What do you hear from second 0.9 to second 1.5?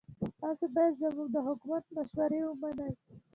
زموږ د